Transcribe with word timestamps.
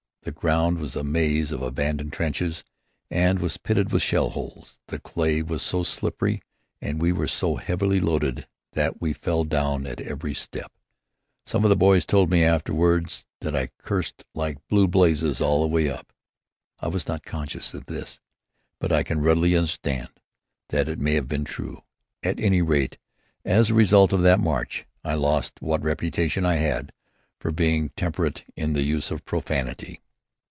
The 0.23 0.31
ground 0.31 0.77
was 0.77 0.95
a 0.95 1.03
maze 1.03 1.51
of 1.51 1.63
abandoned 1.63 2.13
trenches 2.13 2.63
and 3.09 3.39
was 3.39 3.57
pitted 3.57 3.91
with 3.91 4.03
shell 4.03 4.29
holes. 4.29 4.77
The 4.85 4.99
clay 4.99 5.41
was 5.41 5.63
so 5.63 5.81
slippery 5.81 6.43
and 6.79 7.01
we 7.01 7.11
were 7.11 7.25
so 7.27 7.55
heavily 7.55 7.99
loaded 7.99 8.45
that 8.73 9.01
we 9.01 9.13
fell 9.13 9.43
down 9.43 9.87
at 9.87 9.99
every 9.99 10.35
step. 10.35 10.71
Some 11.43 11.63
of 11.65 11.69
the 11.69 11.75
boys 11.75 12.05
told 12.05 12.29
me 12.29 12.43
afterward 12.43 13.11
that 13.39 13.55
I 13.55 13.71
cursed 13.79 14.23
like 14.35 14.59
blue 14.67 14.87
blazes 14.87 15.41
all 15.41 15.63
the 15.63 15.67
way 15.67 15.89
up. 15.89 16.13
I 16.79 16.87
was 16.87 17.07
not 17.07 17.23
conscious 17.23 17.73
of 17.73 17.87
this, 17.87 18.19
but 18.79 18.91
I 18.91 19.01
can 19.01 19.21
readily 19.21 19.55
understand 19.55 20.09
that 20.69 20.87
it 20.87 20.99
may 20.99 21.15
have 21.15 21.27
been 21.27 21.45
true. 21.45 21.81
At 22.21 22.39
any 22.39 22.61
rate, 22.61 22.99
as 23.43 23.71
a 23.71 23.73
result 23.73 24.13
of 24.13 24.21
that 24.21 24.39
march, 24.39 24.85
I 25.03 25.15
lost 25.15 25.53
what 25.63 25.81
reputation 25.83 26.45
I 26.45 26.57
had 26.57 26.93
for 27.39 27.49
being 27.49 27.89
temperate 27.97 28.43
in 28.55 28.73
the 28.73 28.83
use 28.83 29.09
of 29.09 29.25
profanity. 29.25 29.99